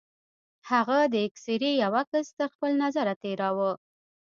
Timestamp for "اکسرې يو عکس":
1.27-2.27